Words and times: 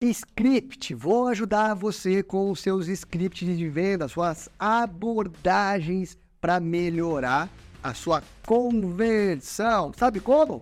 Script, 0.00 0.94
vou 0.94 1.26
ajudar 1.26 1.74
você 1.74 2.22
com 2.22 2.52
os 2.52 2.60
seus 2.60 2.86
scripts 2.86 3.58
de 3.58 3.68
venda, 3.68 4.06
suas 4.06 4.48
abordagens 4.56 6.16
para 6.40 6.60
melhorar 6.60 7.50
a 7.82 7.92
sua 7.92 8.22
conversão. 8.46 9.92
Sabe 9.96 10.20
como? 10.20 10.60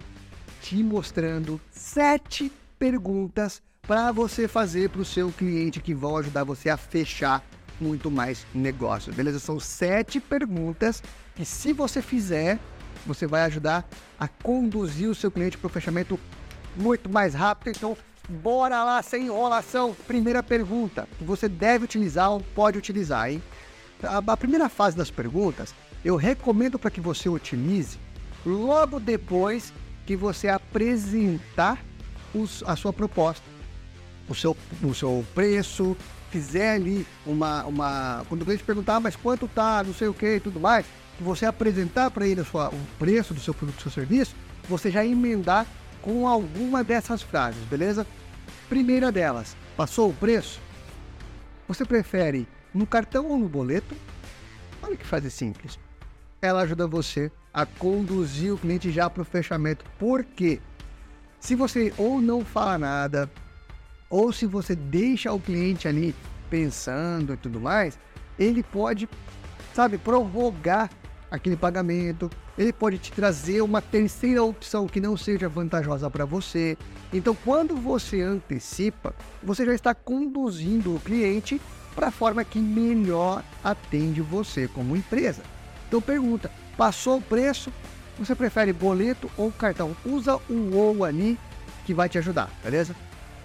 Te 0.63 0.83
mostrando 0.83 1.61
sete 1.71 2.51
perguntas 2.79 3.61
para 3.83 4.11
você 4.11 4.49
fazer 4.49 4.89
para 4.89 5.03
o 5.03 5.05
seu 5.05 5.31
cliente 5.31 5.83
que 5.83 5.93
vão 5.93 6.17
ajudar 6.17 6.43
você 6.43 6.71
a 6.71 6.79
fechar 6.79 7.45
muito 7.79 8.11
mais 8.11 8.47
negócio. 8.55 9.13
Beleza? 9.13 9.39
São 9.39 9.61
sete 9.61 10.19
perguntas 10.19 11.03
que, 11.35 11.45
se 11.45 11.75
você 11.75 12.01
fizer, 12.01 12.59
você 13.05 13.27
vai 13.27 13.43
ajudar 13.43 13.87
a 14.19 14.27
conduzir 14.27 15.11
o 15.11 15.15
seu 15.15 15.31
cliente 15.31 15.59
para 15.59 15.67
o 15.67 15.71
fechamento 15.71 16.19
muito 16.75 17.11
mais 17.11 17.35
rápido. 17.35 17.77
Então, 17.77 17.97
Bora 18.29 18.83
lá, 18.83 19.03
sem 19.03 19.27
enrolação. 19.27 19.95
Primeira 20.07 20.43
pergunta 20.43 21.09
que 21.19 21.25
você 21.25 21.49
deve 21.49 21.85
utilizar 21.85 22.31
ou 22.31 22.41
pode 22.55 22.77
utilizar, 22.77 23.31
hein? 23.31 23.43
A, 24.03 24.37
primeira 24.37 24.69
fase 24.69 24.97
das 24.97 25.11
perguntas 25.11 25.75
eu 26.05 26.17
recomendo 26.17 26.79
para 26.79 26.91
que 26.91 27.01
você 27.01 27.29
utilize 27.29 27.99
logo 28.45 29.01
depois 29.01 29.73
que 30.05 30.15
você 30.15 30.49
apresentar 30.49 31.83
os, 32.35 32.63
a 32.67 32.77
sua 32.77 32.93
proposta, 32.93 33.43
o 34.29 34.35
seu, 34.35 34.57
o 34.83 34.95
seu 34.95 35.25
preço, 35.35 35.97
fizer 36.31 36.73
ali 36.75 37.07
uma, 37.25 37.65
uma. 37.65 38.27
Quando 38.29 38.43
o 38.43 38.45
cliente 38.45 38.63
perguntar, 38.63 38.97
ah, 38.97 39.01
mas 39.01 39.17
quanto 39.17 39.49
tá, 39.49 39.83
não 39.85 39.95
sei 39.95 40.09
o 40.09 40.15
que 40.15 40.37
e 40.37 40.41
tudo 40.41 40.61
mais, 40.61 40.85
que 41.17 41.25
você 41.25 41.47
apresentar 41.47 42.11
para 42.11 42.27
ele 42.27 42.45
sua, 42.45 42.69
o 42.69 42.81
preço 42.99 43.33
do 43.33 43.41
seu 43.41 43.55
produto, 43.55 43.77
do 43.77 43.83
seu 43.83 43.91
serviço, 43.91 44.35
você 44.69 44.91
já 44.91 45.05
emendar 45.05 45.67
com 46.03 46.29
alguma 46.29 46.85
dessas 46.85 47.23
frases, 47.23 47.61
beleza? 47.65 48.07
Primeira 48.69 49.13
delas, 49.13 49.57
passou 49.77 50.11
o 50.11 50.15
preço? 50.15 50.61
Você 51.69 51.85
prefere 51.85 52.49
no 52.75 52.85
cartão 52.85 53.27
ou 53.27 53.39
no 53.39 53.49
boleto? 53.49 53.95
Olha 54.83 54.97
que 54.97 55.07
frase 55.07 55.31
simples. 55.31 55.79
Ela 56.43 56.63
ajuda 56.63 56.87
você 56.87 57.31
a 57.55 57.65
conduzir 57.65 58.53
o 58.53 58.59
cliente 58.59 58.91
já 58.91 59.09
para 59.09 59.23
o 59.23 59.25
fechamento. 59.25 59.85
Por 59.99 60.25
quê? 60.25 60.61
Se 61.39 61.55
você 61.55 61.93
ou 61.97 62.21
não 62.21 62.45
fala 62.45 62.77
nada, 62.77 63.31
ou 64.11 64.33
se 64.33 64.47
você 64.47 64.75
deixa 64.75 65.33
o 65.33 65.41
cliente 65.41 65.87
ali 65.87 66.15
pensando 66.51 67.35
e 67.35 67.37
tudo 67.37 67.61
mais, 67.61 67.99
ele 68.39 68.65
pode, 68.65 69.09
sabe, 69.75 69.97
prorrogar 69.97 70.91
aquele 71.31 71.57
pagamento, 71.57 72.29
ele 72.59 72.73
pode 72.73 72.99
te 72.99 73.13
trazer 73.13 73.61
uma 73.61 73.83
terceira 73.83 74.43
opção 74.43 74.87
que 74.87 75.01
não 75.01 75.17
seja 75.17 75.49
vantajosa 75.49 76.09
para 76.11 76.25
você. 76.25 76.77
Então, 77.13 77.37
quando 77.45 77.77
você 77.77 78.23
antecipa, 78.23 79.15
você 79.43 79.65
já 79.65 79.75
está 79.75 79.95
conduzindo 79.95 80.95
o 80.95 81.01
cliente 81.01 81.61
para 81.95 82.09
a 82.09 82.11
forma 82.11 82.45
que 82.45 82.59
melhor 82.59 83.43
atende 83.63 84.21
você 84.21 84.69
como 84.69 84.97
empresa. 84.97 85.43
Então, 85.89 86.01
pergunta: 86.01 86.51
passou 86.77 87.19
o 87.19 87.23
preço? 87.23 87.73
Você 88.19 88.35
prefere 88.35 88.73
boleto 88.73 89.31
ou 89.37 89.53
cartão? 89.53 89.95
Usa 90.05 90.37
o 90.49 90.75
ou 90.75 91.05
ali 91.05 91.39
que 91.85 91.93
vai 91.93 92.09
te 92.09 92.17
ajudar, 92.19 92.51
beleza? 92.65 92.97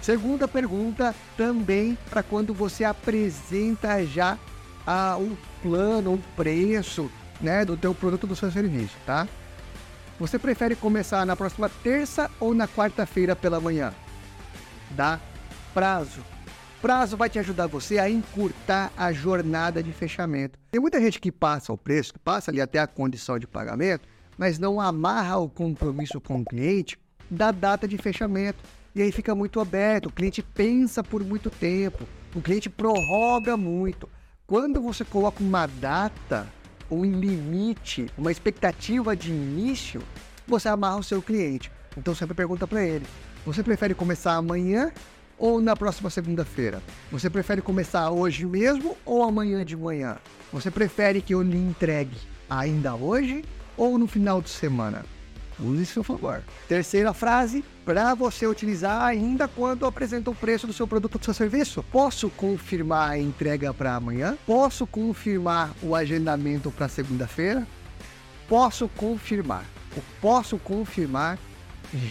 Segunda 0.02 0.48
pergunta, 0.48 1.14
também 1.38 1.98
para 2.10 2.24
quando 2.24 2.54
você 2.54 2.84
apresenta 2.84 4.04
já 4.06 4.38
ah, 4.88 5.18
um 5.20 5.36
plano, 5.62 6.14
um 6.14 6.18
preço 6.36 7.12
né, 7.42 7.66
do 7.66 7.76
teu 7.76 7.94
produto, 7.94 8.28
do 8.28 8.36
seu 8.36 8.52
serviço, 8.52 8.96
tá? 9.06 9.28
Você 10.20 10.38
prefere 10.38 10.76
começar 10.76 11.26
na 11.26 11.36
próxima 11.36 11.68
terça 11.68 12.30
ou 12.40 12.54
na 12.54 12.68
quarta-feira 12.68 13.36
pela 13.36 13.60
manhã? 13.60 13.94
Dá 14.92 15.20
prazo. 15.74 16.22
Prazo 16.82 17.16
vai 17.16 17.30
te 17.30 17.40
ajudar 17.40 17.68
você 17.68 17.98
a 18.00 18.10
encurtar 18.10 18.92
a 18.98 19.12
jornada 19.12 19.82
de 19.82 19.92
fechamento. 19.92 20.60
Tem 20.72 20.82
muita 20.82 21.00
gente 21.00 21.20
que 21.20 21.32
passa 21.32 21.72
o 21.72 21.78
preço, 21.78 22.14
que 22.14 22.20
passa 22.20 22.52
ali 22.52 22.60
até 22.60 22.80
a 22.80 22.88
condição 22.88 23.38
de 23.38 23.48
pagamento, 23.48 24.08
mas 24.38 24.58
não 24.58 24.82
amarra 24.82 25.38
o 25.38 25.50
compromisso 25.50 26.20
com 26.20 26.42
o 26.42 26.46
cliente 26.46 26.98
da 27.30 27.52
data 27.52 27.88
de 27.88 27.98
fechamento. 27.98 28.64
E 28.94 29.02
aí 29.02 29.12
fica 29.12 29.34
muito 29.34 29.60
aberto, 29.60 30.08
o 30.08 30.12
cliente 30.12 30.42
pensa 30.42 31.04
por 31.04 31.24
muito 31.24 31.50
tempo, 31.50 32.06
o 32.36 32.42
cliente 32.42 32.70
prorroga 32.70 33.56
muito. 33.56 34.10
Quando 34.46 34.82
você 34.82 35.06
coloca 35.06 35.42
uma 35.42 35.66
data 35.66 36.48
um 36.92 37.06
limite, 37.06 38.08
uma 38.18 38.32
expectativa 38.32 39.16
de 39.16 39.32
início, 39.32 40.02
você 40.48 40.68
amarra 40.68 40.98
o 40.98 41.04
seu 41.04 41.22
cliente. 41.22 41.72
Então 41.98 42.14
sempre 42.14 42.36
pergunta 42.36 42.68
para 42.68 42.84
ele: 42.84 43.06
você 43.46 43.64
prefere 43.64 43.94
começar 43.94 44.36
amanhã 44.36 44.92
ou 45.38 45.60
na 45.62 45.76
próxima 45.76 46.10
segunda-feira? 46.10 46.82
Você 47.12 47.30
prefere 47.30 47.62
começar 47.62 48.12
hoje 48.12 48.46
mesmo 48.46 48.98
ou 49.06 49.24
amanhã 49.24 49.66
de 49.66 49.76
manhã? 49.76 50.18
Você 50.52 50.70
prefere 50.70 51.22
que 51.22 51.34
eu 51.34 51.42
lhe 51.42 51.58
entregue 51.58 52.18
ainda 52.50 52.94
hoje 52.94 53.44
ou 53.78 53.98
no 53.98 54.08
final 54.08 54.42
de 54.42 54.50
semana? 54.50 55.06
Use 55.62 55.86
seu 55.86 56.04
favor. 56.04 56.42
Terceira 56.68 57.14
frase, 57.14 57.64
para 57.86 58.16
você 58.16 58.48
utilizar 58.48 59.04
ainda 59.04 59.48
quando 59.48 59.86
apresenta 59.86 60.32
o 60.32 60.36
preço 60.36 60.66
do 60.66 60.74
seu 60.74 60.88
produto 60.88 61.16
ou 61.16 61.20
do 61.20 61.26
seu 61.26 61.34
serviço. 61.34 61.84
Posso 61.92 62.30
confirmar 62.32 63.12
a 63.12 63.20
entrega 63.20 63.74
para 63.74 63.96
amanhã? 63.96 64.36
Posso 64.46 64.88
confirmar 64.88 65.72
o 65.84 65.96
agendamento 65.96 66.72
para 66.72 66.88
segunda-feira? 66.88 67.68
Posso 68.50 68.90
confirmar. 68.90 69.64
O 69.96 70.02
posso 70.20 70.58
confirmar 70.58 71.38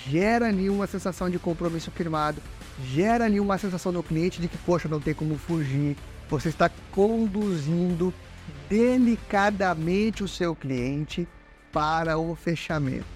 gera 0.08 0.46
ali 0.46 0.70
uma 0.70 0.86
sensação 0.86 1.28
de 1.28 1.38
compromisso 1.38 1.90
firmado, 1.90 2.40
gera 2.84 3.24
ali 3.24 3.40
uma 3.40 3.58
sensação 3.58 3.90
no 3.90 4.02
cliente 4.02 4.40
de 4.40 4.46
que, 4.46 4.58
poxa, 4.58 4.88
não 4.88 5.00
tem 5.00 5.14
como 5.14 5.36
fugir. 5.36 5.96
Você 6.28 6.50
está 6.50 6.70
conduzindo 6.92 8.14
delicadamente 8.68 10.22
o 10.22 10.28
seu 10.28 10.54
cliente 10.54 11.26
para 11.72 12.18
o 12.18 12.36
fechamento 12.36 13.06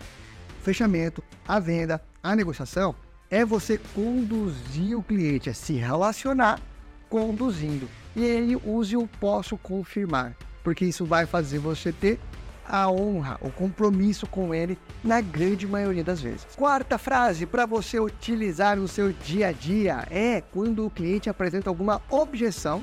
fechamento, 0.64 1.22
a 1.46 1.60
venda, 1.60 2.02
a 2.22 2.34
negociação 2.34 2.94
é 3.30 3.44
você 3.44 3.78
conduzir 3.94 4.96
o 4.98 5.02
cliente, 5.02 5.50
é 5.50 5.52
se 5.52 5.74
relacionar 5.74 6.60
conduzindo. 7.08 7.88
E 8.16 8.24
ele 8.24 8.56
use 8.64 8.96
o 8.96 9.06
posso 9.06 9.56
confirmar, 9.56 10.36
porque 10.62 10.84
isso 10.84 11.04
vai 11.04 11.26
fazer 11.26 11.58
você 11.58 11.92
ter 11.92 12.18
a 12.66 12.90
honra, 12.90 13.36
o 13.40 13.50
compromisso 13.50 14.26
com 14.26 14.54
ele 14.54 14.78
na 15.02 15.20
grande 15.20 15.66
maioria 15.66 16.02
das 16.02 16.20
vezes. 16.20 16.46
Quarta 16.56 16.96
frase 16.96 17.44
para 17.44 17.66
você 17.66 18.00
utilizar 18.00 18.76
no 18.76 18.88
seu 18.88 19.12
dia 19.12 19.48
a 19.48 19.52
dia 19.52 20.06
é 20.10 20.40
quando 20.40 20.86
o 20.86 20.90
cliente 20.90 21.28
apresenta 21.28 21.68
alguma 21.68 22.00
objeção 22.08 22.82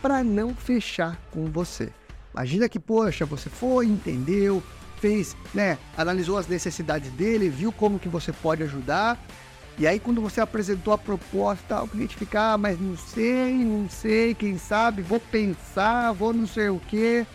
para 0.00 0.24
não 0.24 0.54
fechar 0.54 1.20
com 1.30 1.46
você. 1.46 1.92
Imagina 2.32 2.68
que, 2.68 2.78
poxa, 2.78 3.26
você 3.26 3.50
foi, 3.50 3.86
entendeu, 3.86 4.62
fez, 5.00 5.36
né, 5.54 5.78
analisou 5.96 6.38
as 6.38 6.46
necessidades 6.46 7.10
dele, 7.12 7.48
viu 7.48 7.72
como 7.72 7.98
que 7.98 8.08
você 8.08 8.32
pode 8.32 8.62
ajudar. 8.62 9.18
E 9.78 9.86
aí 9.86 10.00
quando 10.00 10.20
você 10.20 10.40
apresentou 10.40 10.92
a 10.92 10.98
proposta, 10.98 11.82
o 11.82 11.88
cliente 11.88 12.16
fica, 12.16 12.54
ah, 12.54 12.58
mas 12.58 12.80
não 12.80 12.96
sei, 12.96 13.52
não 13.52 13.88
sei, 13.88 14.34
quem 14.34 14.58
sabe, 14.58 15.02
vou 15.02 15.20
pensar, 15.20 16.12
vou 16.12 16.32
não 16.32 16.46
sei 16.46 16.68
o 16.68 16.80
quê. 16.88 17.26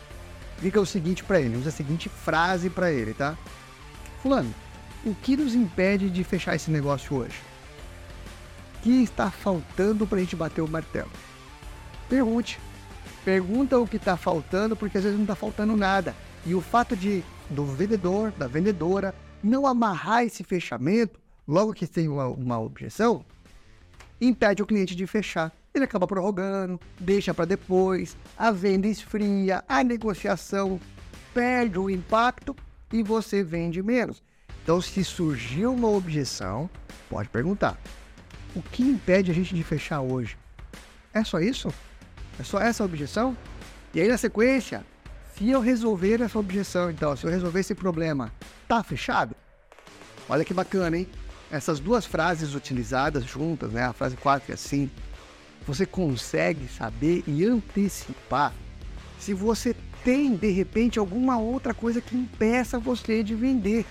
Fica 0.57 0.79
o 0.79 0.85
seguinte 0.85 1.23
para 1.23 1.39
ele, 1.39 1.57
usa 1.57 1.69
a 1.69 1.71
seguinte 1.71 2.09
frase 2.09 2.69
para 2.69 2.91
ele, 2.91 3.13
tá? 3.13 3.37
Fulano, 4.21 4.53
o 5.05 5.13
que 5.13 5.35
nos 5.35 5.55
impede 5.55 6.09
de 6.09 6.23
fechar 6.23 6.55
esse 6.55 6.71
negócio 6.71 7.15
hoje? 7.15 7.37
O 8.77 8.81
que 8.83 9.03
está 9.03 9.31
faltando 9.31 10.05
para 10.05 10.17
a 10.17 10.21
gente 10.21 10.35
bater 10.35 10.61
o 10.61 10.67
martelo? 10.67 11.11
Pergunte. 12.09 12.59
Pergunta 13.23 13.79
o 13.79 13.87
que 13.87 13.95
está 13.95 14.17
faltando, 14.17 14.75
porque 14.75 14.97
às 14.97 15.03
vezes 15.03 15.17
não 15.17 15.23
está 15.23 15.35
faltando 15.35 15.75
nada. 15.77 16.13
E 16.45 16.53
o 16.53 16.61
fato 16.61 16.95
de 16.95 17.23
do 17.53 17.65
vendedor, 17.65 18.31
da 18.31 18.47
vendedora, 18.47 19.13
não 19.43 19.65
amarrar 19.65 20.23
esse 20.23 20.43
fechamento, 20.43 21.19
logo 21.47 21.73
que 21.73 21.87
tem 21.87 22.07
uma, 22.07 22.27
uma 22.27 22.59
objeção, 22.59 23.25
impede 24.19 24.61
o 24.61 24.65
cliente 24.65 24.95
de 24.95 25.05
fechar. 25.05 25.51
Ele 25.73 25.85
acaba 25.85 26.07
prorrogando, 26.07 26.79
deixa 26.99 27.33
para 27.33 27.45
depois, 27.45 28.15
a 28.37 28.51
venda 28.51 28.87
esfria, 28.87 29.63
a 29.67 29.83
negociação 29.83 30.79
perde 31.33 31.79
o 31.79 31.89
impacto 31.89 32.55
e 32.91 33.01
você 33.01 33.43
vende 33.43 33.81
menos. 33.81 34.21
Então, 34.63 34.79
se 34.79 35.03
surgiu 35.03 35.73
uma 35.73 35.89
objeção, 35.89 36.69
pode 37.09 37.27
perguntar: 37.29 37.77
o 38.55 38.61
que 38.61 38.83
impede 38.83 39.31
a 39.31 39.33
gente 39.33 39.53
de 39.53 39.63
fechar 39.63 40.01
hoje? 40.01 40.37
É 41.13 41.23
só 41.23 41.39
isso? 41.39 41.73
É 42.39 42.43
só 42.43 42.59
essa 42.59 42.83
objeção? 42.83 43.35
E 43.93 43.99
aí, 43.99 44.07
na 44.07 44.17
sequência, 44.17 44.85
se 45.37 45.49
eu 45.49 45.59
resolver 45.59 46.21
essa 46.21 46.37
objeção, 46.37 46.91
então, 46.91 47.15
se 47.15 47.25
eu 47.25 47.31
resolver 47.31 47.59
esse 47.59 47.73
problema, 47.73 48.31
tá 48.67 48.83
fechado? 48.83 49.35
Olha 50.29 50.45
que 50.45 50.53
bacana, 50.53 50.97
hein? 50.97 51.07
Essas 51.51 51.79
duas 51.79 52.05
frases 52.05 52.55
utilizadas 52.55 53.25
juntas, 53.25 53.71
né? 53.71 53.83
A 53.83 53.93
frase 53.93 54.15
4 54.15 54.51
e 54.51 54.53
a 54.53 54.57
5, 54.57 54.93
você 55.65 55.85
consegue 55.85 56.67
saber 56.67 57.23
e 57.25 57.45
antecipar 57.45 58.53
se 59.19 59.33
você 59.33 59.75
tem, 60.03 60.35
de 60.35 60.51
repente, 60.51 60.99
alguma 60.99 61.37
outra 61.37 61.73
coisa 61.73 62.01
que 62.01 62.15
impeça 62.15 62.77
você 62.77 63.23
de 63.23 63.33
vender. 63.33 63.85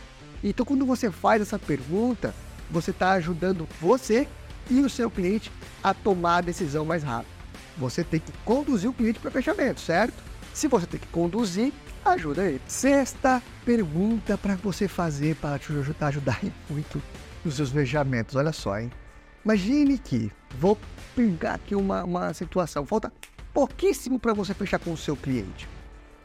Então, 0.45 0.67
quando 0.67 0.85
você 0.85 1.11
faz 1.11 1.41
essa 1.41 1.59
pergunta, 1.59 2.35
você 2.71 2.91
está 2.91 3.13
ajudando 3.13 3.67
você 3.81 4.29
e 4.71 4.81
o 4.81 4.91
seu 4.91 5.11
cliente 5.11 5.51
a 5.83 5.95
tomar 5.95 6.39
a 6.39 6.41
decisão 6.43 6.85
mais 6.85 7.03
rápido. 7.03 7.33
Você 7.79 8.05
tem 8.05 8.21
que 8.21 8.33
conduzir 8.45 8.91
o 8.91 8.93
cliente 8.93 9.19
para 9.19 9.31
fechamento, 9.31 9.81
certo? 9.81 10.32
Se 10.53 10.69
você 10.69 10.87
tem 10.87 11.01
que 11.01 11.07
conduzir, 11.09 11.73
ajuda 12.05 12.45
ele. 12.45 12.61
Sexta 12.67 13.43
pergunta 13.65 14.37
para 14.37 14.55
você 14.57 14.87
fazer 14.87 15.37
para 15.37 15.59
te 15.59 15.73
ajudar 16.01 16.41
muito 16.69 17.03
nos 17.45 17.55
seus 17.57 17.71
fechamentos. 17.71 18.37
Olha 18.37 18.53
só, 18.53 18.79
hein? 18.79 18.91
Imagine 19.45 19.99
que 19.99 20.31
vou 20.59 20.79
pegar 21.17 21.55
aqui 21.55 21.75
uma, 21.75 22.05
uma 22.05 22.35
situação. 22.35 22.87
Falta 22.87 23.13
pouquíssimo 23.53 24.19
para 24.19 24.33
você 24.33 24.55
fechar 24.55 24.79
com 24.79 24.93
o 24.93 24.97
seu 24.97 25.17
cliente. 25.17 25.69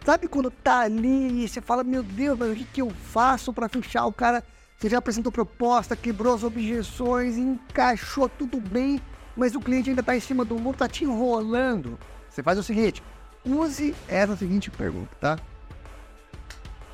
Sabe 0.05 0.27
quando 0.27 0.51
tá 0.51 0.81
ali 0.81 1.43
e 1.43 1.47
você 1.47 1.59
fala, 1.59 1.83
meu 1.83 2.03
Deus, 2.03 2.37
mas 2.37 2.51
o 2.51 2.55
que, 2.55 2.63
que 2.65 2.81
eu 2.81 2.89
faço 2.89 3.51
para 3.51 3.67
fechar 3.67 4.05
o 4.05 4.13
cara? 4.13 4.43
Você 4.77 4.89
já 4.89 4.99
apresentou 4.99 5.31
proposta, 5.31 5.95
quebrou 5.95 6.35
as 6.35 6.43
objeções, 6.43 7.35
encaixou 7.35 8.29
tudo 8.29 8.59
bem, 8.59 9.01
mas 9.35 9.55
o 9.55 9.59
cliente 9.59 9.89
ainda 9.89 10.01
está 10.01 10.15
em 10.15 10.19
cima 10.19 10.45
do 10.45 10.57
muro, 10.57 10.77
tá 10.77 10.87
te 10.87 11.03
enrolando. 11.03 11.97
Você 12.29 12.43
faz 12.43 12.59
o 12.59 12.63
seguinte, 12.63 13.01
use 13.47 13.95
essa 14.07 14.35
seguinte 14.35 14.69
pergunta, 14.69 15.09
tá? 15.19 15.39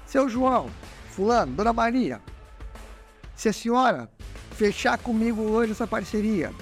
Seu 0.05 0.29
João, 0.29 0.69
fulano, 1.09 1.53
dona 1.53 1.73
Maria, 1.73 2.21
se 3.35 3.49
a 3.49 3.53
senhora 3.53 4.09
fechar 4.51 4.97
comigo 4.97 5.41
hoje 5.41 5.71
essa 5.71 5.87
parceria, 5.87 6.53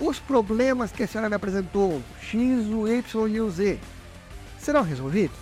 os 0.00 0.18
problemas 0.18 0.90
que 0.92 1.02
a 1.02 1.08
senhora 1.08 1.28
me 1.28 1.36
apresentou, 1.36 2.02
X, 2.20 2.66
o 2.66 2.88
Y 2.88 3.28
e 3.28 3.40
o 3.40 3.50
Z, 3.50 3.78
serão 4.58 4.82
resolvidos? 4.82 5.36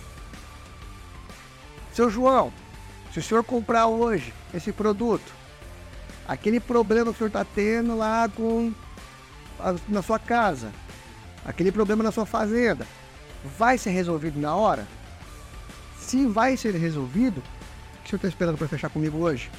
Seu 1.93 2.09
João, 2.09 2.51
se 3.13 3.19
o 3.19 3.23
senhor 3.23 3.43
comprar 3.43 3.87
hoje 3.87 4.33
esse 4.53 4.71
produto, 4.71 5.33
aquele 6.27 6.59
problema 6.59 7.05
que 7.05 7.11
o 7.11 7.17
senhor 7.17 7.27
está 7.27 7.45
tendo 7.45 7.95
lá 7.95 8.27
com 8.27 8.73
a, 9.59 9.75
na 9.87 10.01
sua 10.01 10.19
casa, 10.19 10.71
aquele 11.45 11.71
problema 11.71 12.03
na 12.03 12.11
sua 12.11 12.25
fazenda, 12.25 12.85
vai 13.57 13.77
ser 13.77 13.91
resolvido 13.91 14.39
na 14.39 14.55
hora? 14.55 14.87
Se 15.99 16.25
vai 16.25 16.57
ser 16.57 16.75
resolvido, 16.75 17.39
o 17.39 18.03
que 18.03 18.09
senhor 18.09 18.17
está 18.17 18.27
esperando 18.27 18.57
para 18.57 18.67
fechar 18.67 18.89
comigo 18.89 19.17
hoje? 19.17 19.49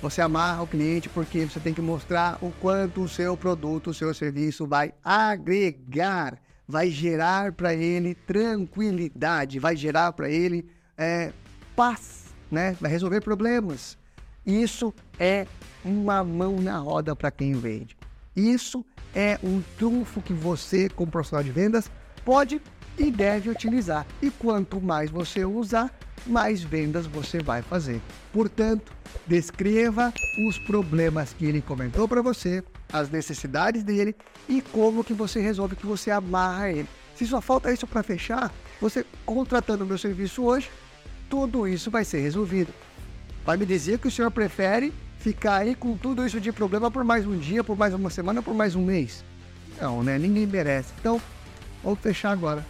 Você 0.00 0.20
amarra 0.20 0.62
o 0.62 0.66
cliente 0.66 1.08
porque 1.08 1.46
você 1.46 1.60
tem 1.60 1.72
que 1.72 1.80
mostrar 1.80 2.38
o 2.42 2.50
quanto 2.60 3.02
o 3.02 3.08
seu 3.08 3.36
produto, 3.36 3.90
o 3.90 3.94
seu 3.94 4.12
serviço 4.12 4.66
vai 4.66 4.92
agregar, 5.04 6.38
vai 6.66 6.90
gerar 6.90 7.52
para 7.52 7.72
ele 7.72 8.14
tranquilidade, 8.14 9.60
vai 9.60 9.76
gerar 9.76 10.12
para 10.12 10.28
ele 10.28 10.68
é, 10.98 11.32
paz, 11.76 12.34
né? 12.50 12.76
Vai 12.80 12.90
resolver 12.90 13.20
problemas. 13.20 13.96
Isso 14.44 14.92
é 15.20 15.46
uma 15.84 16.24
mão 16.24 16.60
na 16.60 16.78
roda 16.78 17.14
para 17.14 17.30
quem 17.30 17.52
vende. 17.52 17.96
Isso 18.34 18.84
é 19.14 19.38
um 19.42 19.62
trunfo 19.78 20.20
que 20.20 20.32
você, 20.32 20.88
como 20.88 21.12
profissional 21.12 21.44
de 21.44 21.52
vendas, 21.52 21.90
pode 22.24 22.60
e 22.98 23.10
deve 23.10 23.50
utilizar. 23.50 24.06
E 24.20 24.30
quanto 24.30 24.80
mais 24.80 25.10
você 25.10 25.44
usar, 25.44 25.90
mais 26.26 26.62
vendas 26.62 27.06
você 27.06 27.40
vai 27.40 27.62
fazer. 27.62 28.00
Portanto, 28.32 28.92
descreva 29.26 30.12
os 30.48 30.58
problemas 30.58 31.32
que 31.32 31.44
ele 31.44 31.60
comentou 31.60 32.06
para 32.06 32.22
você, 32.22 32.62
as 32.92 33.10
necessidades 33.10 33.82
dele 33.82 34.14
e 34.48 34.60
como 34.60 35.04
que 35.04 35.14
você 35.14 35.40
resolve 35.40 35.76
que 35.76 35.86
você 35.86 36.10
amarra 36.10 36.70
ele. 36.70 36.88
Se 37.16 37.26
só 37.26 37.40
falta 37.40 37.72
isso 37.72 37.86
para 37.86 38.02
fechar, 38.02 38.52
você 38.80 39.04
contratando 39.24 39.84
o 39.84 39.86
meu 39.86 39.98
serviço 39.98 40.42
hoje, 40.42 40.70
tudo 41.28 41.66
isso 41.66 41.90
vai 41.90 42.04
ser 42.04 42.20
resolvido. 42.20 42.72
Vai 43.44 43.56
me 43.56 43.66
dizer 43.66 43.98
que 43.98 44.08
o 44.08 44.10
senhor 44.10 44.30
prefere 44.30 44.92
ficar 45.18 45.58
aí 45.58 45.74
com 45.74 45.96
tudo 45.96 46.26
isso 46.26 46.40
de 46.40 46.52
problema 46.52 46.90
por 46.90 47.04
mais 47.04 47.26
um 47.26 47.36
dia, 47.36 47.62
por 47.62 47.76
mais 47.76 47.94
uma 47.94 48.10
semana, 48.10 48.42
por 48.42 48.54
mais 48.54 48.74
um 48.74 48.84
mês? 48.84 49.24
Não, 49.80 50.02
né? 50.02 50.18
Ninguém 50.18 50.46
merece. 50.46 50.92
Então, 51.00 51.20
vamos 51.82 52.00
fechar 52.00 52.30
agora. 52.30 52.64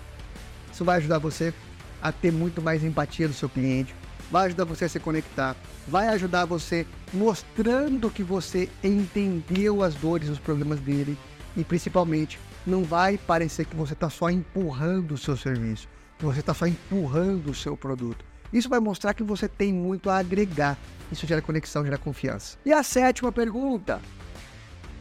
Isso 0.73 0.85
vai 0.85 0.99
ajudar 0.99 1.19
você 1.19 1.53
a 2.01 2.11
ter 2.11 2.33
muito 2.33 2.61
mais 2.61 2.83
empatia 2.83 3.29
do 3.29 3.35
seu 3.35 3.49
cliente, 3.49 3.95
vai 4.31 4.47
ajudar 4.47 4.65
você 4.65 4.87
a 4.87 4.89
se 4.89 4.99
conectar, 4.99 5.55
vai 5.87 6.09
ajudar 6.09 6.45
você 6.45 6.87
mostrando 7.13 8.11
que 8.11 8.23
você 8.23 8.69
entendeu 8.83 9.83
as 9.83 9.95
dores, 9.95 10.29
os 10.29 10.39
problemas 10.39 10.81
dele 10.81 11.17
e 11.57 11.63
principalmente 11.63 12.39
não 12.67 12.85
vai 12.85 13.19
parecer 13.19 13.67
que 13.67 13.77
você 13.77 13.93
está 13.93 14.09
só 14.09 14.31
empurrando 14.31 15.13
o 15.13 15.19
seu 15.19 15.37
serviço, 15.37 15.89
que 16.19 16.25
você 16.25 16.41
está 16.41 16.55
só 16.55 16.67
empurrando 16.67 17.51
o 17.51 17.55
seu 17.55 17.77
produto. 17.77 18.25
Isso 18.53 18.69
vai 18.69 18.81
mostrar 18.81 19.15
que 19.15 19.23
você 19.23 19.49
tem 19.49 19.73
muito 19.73 20.11
a 20.11 20.19
agregar. 20.19 20.79
Isso 21.11 21.27
gera 21.27 21.41
conexão, 21.41 21.85
gera 21.85 21.99
confiança. 21.99 22.59
E 22.65 22.73
a 22.73 22.83
sétima 22.83 23.33
pergunta: 23.33 24.01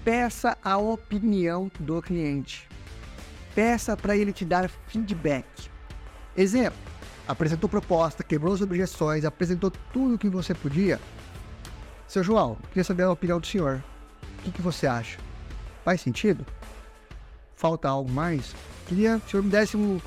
peça 0.04 0.58
a 0.64 0.78
opinião 0.78 1.70
do 1.80 2.02
cliente. 2.02 2.68
Peça 3.54 3.98
para 3.98 4.16
ele 4.16 4.32
te 4.32 4.46
dar 4.46 4.70
feedback. 4.88 5.46
Exemplo: 6.36 6.80
apresentou 7.28 7.70
proposta, 7.70 8.24
quebrou 8.24 8.54
as 8.54 8.62
objeções, 8.62 9.26
apresentou 9.26 9.72
tudo 9.92 10.16
o 10.16 10.18
que 10.18 10.30
você 10.30 10.54
podia. 10.54 11.00
Seu 12.08 12.24
João, 12.24 12.58
queria 12.70 12.84
saber 12.84 13.04
a 13.04 13.12
opinião 13.12 13.40
do 13.40 13.48
senhor. 13.48 13.84
O 14.40 14.42
que, 14.44 14.52
que 14.52 14.62
você 14.62 14.88
acha? 14.88 15.18
Faz 15.84 16.02
sentido? 16.02 16.46
Falta 17.56 17.88
algo 17.90 18.12
mais? 18.12 18.56
Queria 18.88 19.20
que 19.20 19.28
o 19.28 19.30
senhor 19.30 19.44
me 19.44 19.50
desse 19.50 19.78
um, 19.78 20.02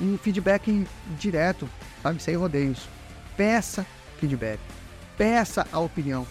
um 0.00 0.18
feedback 0.18 0.86
direto, 1.18 1.68
sabe? 2.02 2.20
Sem 2.22 2.34
rodeios. 2.34 2.88
Peça 3.36 3.86
feedback. 4.18 4.58
Peça 5.16 5.66
a 5.70 5.78
opinião. 5.78 6.26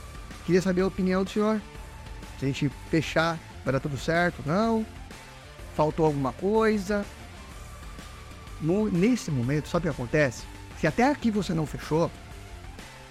Queria 0.46 0.62
saber 0.62 0.82
a 0.82 0.88
opinião 0.88 1.24
do 1.24 1.30
senhor. 1.30 1.62
Se 2.40 2.46
a 2.46 2.48
gente 2.48 2.70
fechar, 2.90 3.40
vai 3.64 3.72
dar 3.72 3.80
tudo 3.80 3.98
certo? 3.98 4.42
Não? 4.46 4.86
Faltou 5.76 6.06
alguma 6.06 6.34
coisa? 6.34 7.06
no, 8.64 8.90
nesse 8.90 9.30
momento, 9.30 9.68
sabe 9.68 9.88
o 9.88 9.92
que 9.94 10.02
acontece? 10.02 10.46
Se 10.80 10.88
até 10.88 11.04
aqui 11.04 11.30
você 11.30 11.54
não 11.54 11.66
fechou, 11.66 12.10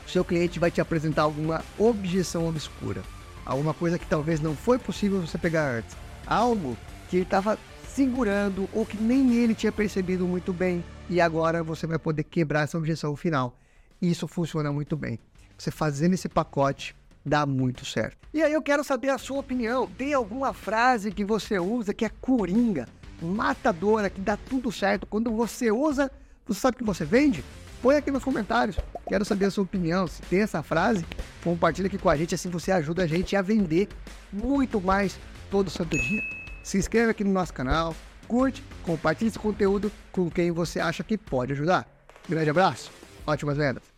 seu 0.06 0.24
cliente 0.24 0.58
vai 0.58 0.70
te 0.70 0.80
apresentar 0.80 1.22
alguma 1.22 1.62
objeção 1.78 2.48
obscura. 2.48 3.02
Alguma 3.44 3.74
coisa 3.74 3.98
que 3.98 4.06
talvez 4.06 4.40
não 4.40 4.56
foi 4.56 4.78
possível 4.78 5.20
você 5.20 5.36
pegar 5.38 5.68
antes. 5.68 5.96
Algo 6.26 6.76
que 7.08 7.16
ele 7.16 7.24
estava 7.24 7.58
segurando 7.88 8.68
ou 8.72 8.86
que 8.86 8.96
nem 8.96 9.34
ele 9.34 9.54
tinha 9.54 9.72
percebido 9.72 10.26
muito 10.26 10.52
bem. 10.52 10.82
E 11.08 11.20
agora 11.20 11.62
você 11.62 11.86
vai 11.86 11.98
poder 11.98 12.24
quebrar 12.24 12.62
essa 12.62 12.78
objeção 12.78 13.14
final. 13.14 13.56
Isso 14.00 14.26
funciona 14.26 14.72
muito 14.72 14.96
bem. 14.96 15.18
Você 15.58 15.70
fazendo 15.70 16.14
esse 16.14 16.28
pacote 16.28 16.94
dá 17.24 17.46
muito 17.46 17.84
certo. 17.84 18.16
E 18.32 18.42
aí 18.42 18.52
eu 18.52 18.62
quero 18.62 18.82
saber 18.82 19.10
a 19.10 19.18
sua 19.18 19.38
opinião. 19.38 19.86
Tem 19.86 20.14
alguma 20.14 20.52
frase 20.52 21.12
que 21.12 21.24
você 21.24 21.58
usa 21.58 21.92
que 21.94 22.04
é 22.04 22.08
coringa? 22.08 22.86
matadora, 23.22 24.10
que 24.10 24.20
dá 24.20 24.36
tudo 24.36 24.70
certo. 24.72 25.06
Quando 25.06 25.30
você 25.30 25.70
usa, 25.70 26.10
você 26.46 26.60
sabe 26.60 26.76
que 26.76 26.84
você 26.84 27.04
vende? 27.04 27.44
Põe 27.80 27.96
aqui 27.96 28.10
nos 28.10 28.22
comentários. 28.22 28.76
Quero 29.08 29.24
saber 29.24 29.46
a 29.46 29.50
sua 29.50 29.64
opinião. 29.64 30.06
Se 30.06 30.22
tem 30.22 30.40
essa 30.40 30.62
frase, 30.62 31.04
compartilha 31.42 31.86
aqui 31.86 31.98
com 31.98 32.08
a 32.08 32.16
gente, 32.16 32.34
assim 32.34 32.50
você 32.50 32.70
ajuda 32.72 33.04
a 33.04 33.06
gente 33.06 33.34
a 33.34 33.42
vender 33.42 33.88
muito 34.32 34.80
mais 34.80 35.18
todo 35.50 35.70
santo 35.70 35.96
dia. 35.98 36.22
Se 36.62 36.78
inscreve 36.78 37.10
aqui 37.10 37.24
no 37.24 37.32
nosso 37.32 37.52
canal, 37.52 37.94
curte, 38.28 38.62
compartilhe 38.84 39.28
esse 39.28 39.38
conteúdo 39.38 39.90
com 40.12 40.30
quem 40.30 40.50
você 40.50 40.78
acha 40.78 41.02
que 41.02 41.18
pode 41.18 41.52
ajudar. 41.52 41.88
Grande 42.28 42.50
abraço, 42.50 42.90
ótimas 43.26 43.56
vendas! 43.56 43.91